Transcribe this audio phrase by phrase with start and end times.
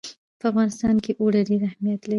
[0.39, 2.09] په افغانستان کې اوړي ډېر اهمیت لري.